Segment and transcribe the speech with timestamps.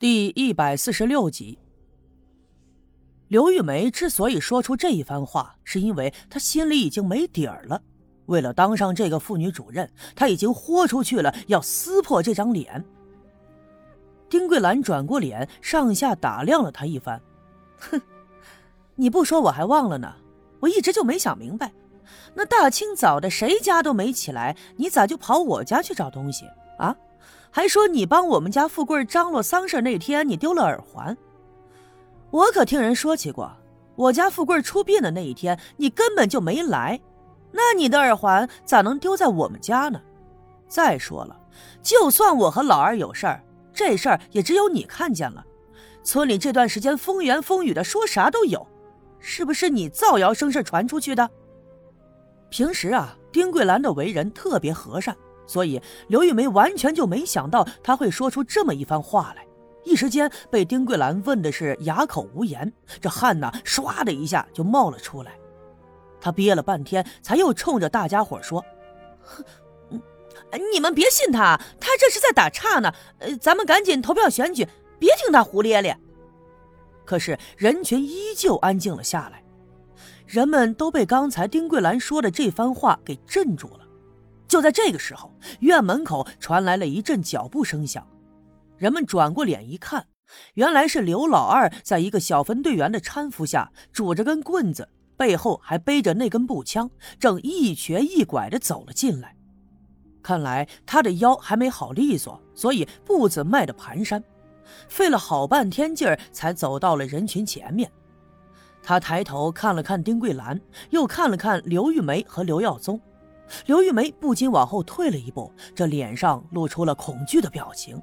[0.00, 1.58] 第一百四十六集，
[3.26, 7.82] 刘玉梅之所以说出这一番话，是因为她心里已经没底儿了。
[8.26, 12.84] 为了当上这个妇女主任，她已经豁出去了，要撕破这张脸。
[14.28, 17.20] 丁桂兰转过脸，上下打量了他一番，
[17.80, 18.00] 哼，
[18.94, 20.14] 你不说我还忘了呢。
[20.60, 21.72] 我一直就没想明白，
[22.34, 26.44] 那大清早的谁家都没起来，你咋就跑我家去找东西
[26.78, 26.96] 啊？
[27.50, 31.16] 还说你帮我们家富贵张罗丧事那天，你丢了耳环。
[32.30, 33.50] 我可听人说起过，
[33.96, 37.00] 我家富贵出殡的那一天，你根本就没来。
[37.50, 40.00] 那你的耳环咋能丢在我们家呢？
[40.68, 41.40] 再说了，
[41.82, 43.42] 就算我和老二有事儿，
[43.72, 45.44] 这事儿也只有你看见了。
[46.04, 48.66] 村里这段时间风言风语的，说啥都有，
[49.18, 51.28] 是不是你造谣生事传出去的？
[52.50, 55.16] 平时啊，丁桂兰的为人特别和善。
[55.48, 59.44] 所以刘玉梅完全就没想到他会说出这么一番话来，
[59.82, 65.32] 一时间被丁桂兰问的是哑口无言，这汗呐唰的一下就冒了出来。
[66.20, 68.62] 他憋了半天，才又冲着大家伙说
[69.22, 70.00] ：“哼，
[70.72, 72.92] 你们别信他，他这是在打岔呢。
[73.18, 74.68] 呃，咱们赶紧投票选举，
[74.98, 75.96] 别听他胡咧咧。”
[77.06, 79.42] 可是人群依旧安静了下来，
[80.26, 83.87] 人们都被刚才丁桂兰说的这番话给镇住了。
[84.48, 88.04] 就在这个时候，院门口传来了一阵脚步声响，
[88.78, 90.06] 人们转过脸一看，
[90.54, 96.90] 原来是刘老二在一个小分队员的搀扶下，拄着根棍子，背后还背着那根步枪，
[97.20, 99.36] 正一瘸一拐的走了进来。
[100.22, 104.22] 看来他的腰还没好利索，所以步子迈得蹒跚，
[104.88, 107.90] 费了好半天劲儿才走到了人群前面。
[108.82, 110.58] 他抬头看了看丁桂兰，
[110.90, 112.98] 又看了看刘玉梅和刘耀宗。
[113.66, 118.00] 刘玉梅不禁往后退了一步，这脸上露出了恐惧的表情。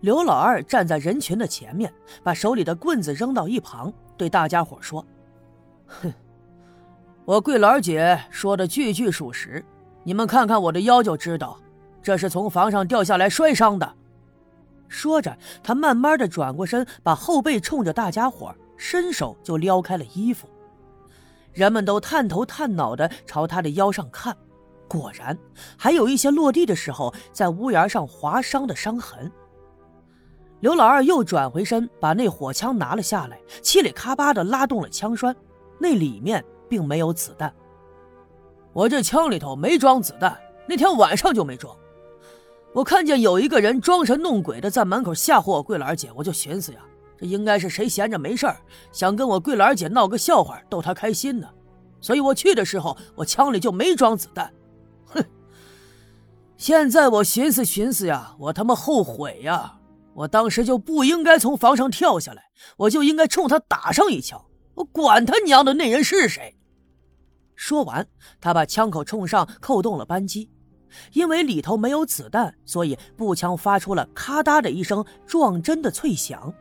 [0.00, 5.04] 刘老二站在人群的前面，把手里的棍子扔到一旁，对大家伙说
[5.86, 6.12] ：“哼，
[7.24, 9.64] 我桂兰姐说的句句属实，
[10.02, 11.58] 你们看看我的腰就知道，
[12.02, 13.94] 这是从房上掉下来摔伤的。”
[14.88, 20.48] 说着，他慢慢的转过身，把后背冲着大家伙，伸手就撩开了衣服。
[21.52, 24.36] 人们都探头探脑的朝他的腰上看，
[24.88, 25.36] 果然
[25.76, 29.30] 还有一些落地的时候在屋檐上划伤的伤痕。
[30.60, 35.34] 刘老二又转回身，把那火枪拿了下来，嘁里咔吧的拉动了枪栓，
[35.78, 37.52] 那里面并没有子弹。
[38.72, 41.74] 我这枪里头没装子弹，那天晚上就没装。
[42.72, 46.80] 我看见有一个人装神弄鬼的在门口吓唬我桂兰姐，我就寻思呀。
[47.20, 48.56] 这应该是谁闲着没事儿
[48.92, 51.46] 想跟我桂兰姐闹个笑话，逗她开心呢？
[52.00, 54.50] 所以我去的时候，我枪里就没装子弹。
[55.04, 55.22] 哼！
[56.56, 59.76] 现在我寻思寻思呀，我他妈后悔呀！
[60.14, 62.42] 我当时就不应该从房上跳下来，
[62.78, 64.42] 我就应该冲他打上一枪。
[64.74, 66.56] 我管他娘的那人是谁！
[67.54, 68.06] 说完，
[68.40, 70.50] 他把枪口冲上，扣动了扳机。
[71.12, 76.52] 因为里头没有子弹，所以步枪发出了咔嗒的一声撞针的脆响。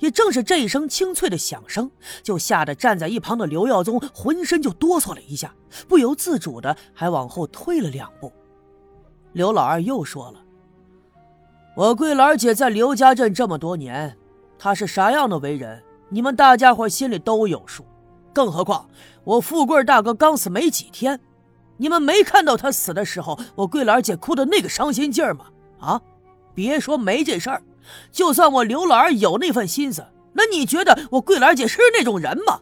[0.00, 1.90] 也正是这一声清脆的响声，
[2.22, 5.54] 就吓得站在一旁的刘耀宗浑身就哆嗦了一下，
[5.88, 8.32] 不由自主的还往后退了两步。
[9.32, 10.42] 刘老二又说了
[11.76, 14.16] ：“我桂兰姐在刘家镇这么多年，
[14.58, 17.84] 她是啥样的为人，你们大家伙心里都有数。
[18.32, 18.88] 更何况
[19.24, 21.20] 我富贵大哥刚死没几天，
[21.76, 25.46] 你们没看到他死的时候，我桂兰姐哭的那个伤心劲儿吗？
[25.78, 26.00] 啊，
[26.54, 27.62] 别说没这事儿。”
[28.10, 32.60] 就算我刘老二有那份心思，那你觉得我桂兰姐是那种人吗？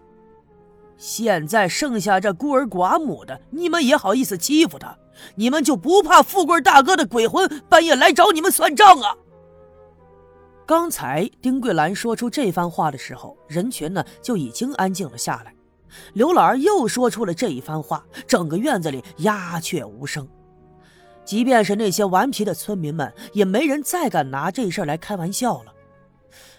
[0.97, 4.97] 现在剩下这孤儿寡母的，你们也好意思欺负她？
[5.37, 9.17] 你们就不怕富贵大哥的鬼魂半夜来找你们算账啊？
[10.67, 15.55] 刚才丁桂兰说出这番话的时候，人群呢就已经安静了下来。
[16.15, 20.27] 刘老二又说出了这一番话，整个院子里鸦雀无声。
[21.25, 25.73] 即便是那些顽皮的村民们，也没人再敢拿这事来开玩笑了。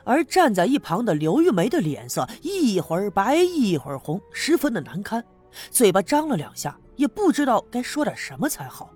[0.03, 5.23] 而站在一旁的刘玉梅的脸色一会儿白一会儿红，十分的难堪，
[5.71, 8.89] 嘴巴张了两下，也不知道该说点什么才好。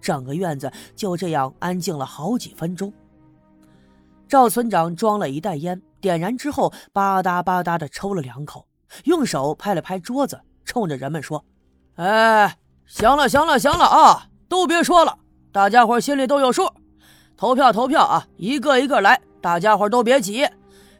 [0.00, 2.92] 整个院子就这样安静了好几分钟。
[4.26, 8.66] 赵村长装了一袋烟，点燃之后吧嗒吧嗒的抽了两口，
[9.04, 11.44] 用手拍了拍桌子，冲着人们说
[11.96, 15.16] ：“哎，行了，行了，行了啊！”都别说了，
[15.52, 16.68] 大家伙心里都有数。
[17.36, 20.44] 投票投票啊，一个一个来，大家伙都别急，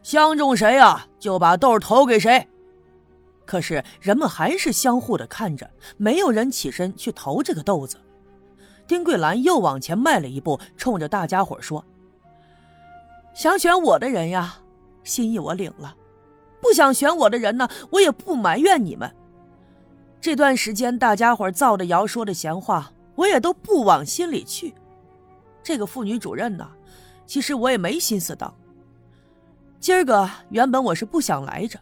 [0.05, 2.47] 相中谁呀就把豆投给谁。
[3.45, 7.97] 可是人们还是相互的看着，没有人起身去投这个豆子。
[8.87, 11.85] 丁桂兰又往前迈了一步，冲着大家伙说
[13.35, 14.59] ：“想选我的人呀，
[15.03, 15.97] 心意我领了；
[16.61, 19.13] 不想选我的人呢，我也不埋怨你们。
[20.21, 24.75] 这段时间大家伙造的谣、说的闲话，我也都不往心里去。
[25.63, 26.67] 这个妇女主任呢，
[27.27, 28.53] 其实我也没心思当。
[29.79, 31.79] 今儿个原本我是不想来着，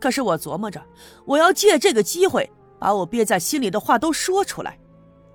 [0.00, 0.82] 可是我琢磨着，
[1.24, 2.50] 我要借这个机会
[2.80, 4.76] 把我憋在心里的话都说出来。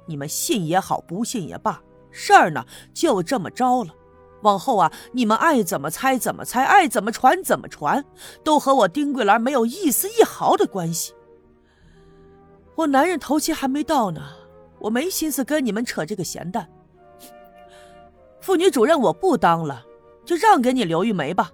[0.05, 3.95] 你们信也好，不信也罢，事儿呢就这么着了。
[4.41, 8.03] 往后啊，你们爱怎么猜怎么猜，爱怎么传怎么传，
[8.43, 11.13] 都和我丁桂兰没有一丝一毫的关系。
[12.75, 14.21] 我男人头七还没到呢，
[14.79, 16.67] 我没心思跟你们扯这个闲蛋。
[18.41, 19.85] 妇女主任我不当了，
[20.25, 21.51] 就让给你刘玉梅吧。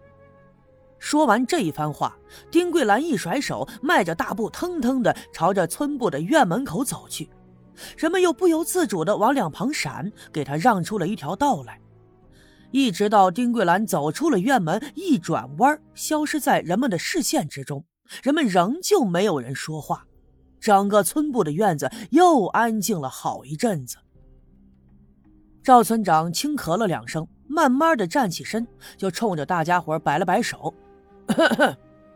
[0.99, 2.17] 说完这一番话，
[2.49, 7.29] 丁桂兰一甩手，迈着大步，腾腾的朝着村部的院门口走去。
[7.97, 11.79] 人们又不由自主的往两旁闪，给他让出了一条道来。
[12.71, 17.83] 一直到丁桂兰走出了院门，一转弯，消失在人们的视线之中，
[18.21, 20.05] 人们仍旧没有人说话。
[20.63, 23.97] 整个村部的院子又安静了好一阵子。
[25.61, 28.65] 赵村长轻咳了两声，慢慢的站起身，
[28.95, 30.73] 就冲着大家伙摆了摆手：“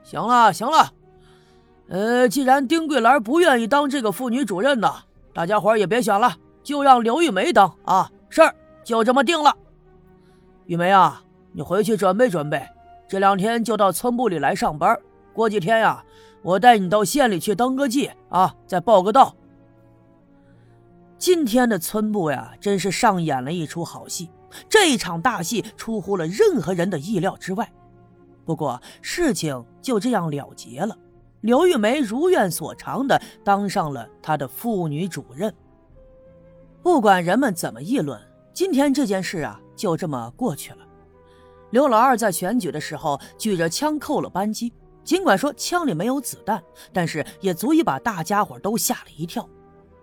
[0.02, 0.94] 行了，行了，
[1.90, 4.90] 呃，既然丁桂兰不愿意当这个妇女主任呢。”
[5.36, 6.34] 大家伙也别选了，
[6.64, 8.10] 就让刘玉梅当啊！
[8.30, 9.54] 事儿就这么定了。
[10.68, 11.22] 玉梅啊，
[11.52, 12.66] 你回去准备准备，
[13.10, 14.98] 这两天就到村部里来上班。
[15.34, 16.04] 过几天呀，
[16.48, 19.36] 我带你到县里去登个记啊，再报个到。
[21.18, 24.30] 今天的村部呀，真是上演了一出好戏。
[24.70, 27.70] 这一场大戏出乎了任何人的意料之外。
[28.46, 30.98] 不过事情就这样了结了。
[31.42, 35.54] 刘玉梅如愿所偿的当上了她的妇女主任。
[36.82, 38.18] 不管人们怎么议论，
[38.54, 40.78] 今天这件事啊，就这么过去了。
[41.72, 44.72] 刘老二在选举的时候举着枪扣了扳机，
[45.08, 46.62] 尽管说枪里没有子弹，
[46.92, 49.48] 但是也足以把大家伙都吓了一跳。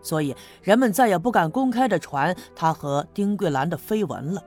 [0.00, 4.42] 所以人们再也不敢公开的传他和丁桂兰的绯闻了。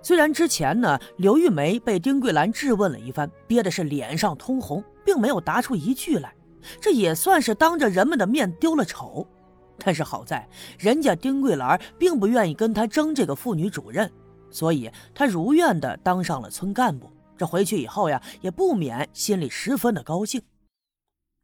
[0.00, 4.82] 虽然之前呢，刘玉梅被丁桂兰质问了一番，憋的是脸上通红。
[5.04, 6.32] 并没有答出一句来，
[6.80, 9.26] 这也算是当着人们的面丢了丑。
[9.76, 10.48] 但是好在
[10.78, 14.08] 人家丁桂兰并不愿意跟他争这个妇女主任，
[14.48, 17.10] 所以他如愿的当上了村干部。
[17.42, 20.40] 这回去以后呀，也不免心里十分的高兴。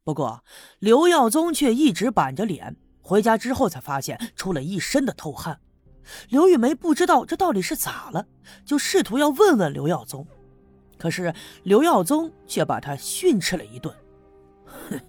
[0.05, 0.45] 不过
[0.79, 5.59] 刘耀宗却一直板着脸，回家之后才发现出了一身的透汗。
[6.29, 8.25] 刘玉梅不知道这到底是咋了，
[8.63, 10.25] 就试图要问问刘耀宗。
[10.97, 13.93] 可是刘耀宗却把他训斥了一顿
[14.89, 15.01] ：“哼，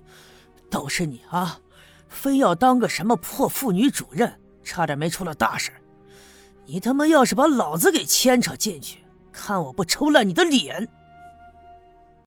[0.69, 1.61] 都是你啊，
[2.09, 5.71] 非要当个什么破妇女主任，差点没出了大事。
[6.67, 10.89] 你他妈要是把老子给牵扯进去，看我不抽烂你的脸！”